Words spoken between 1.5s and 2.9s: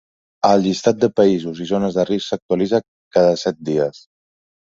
i zones de risc s’actualitza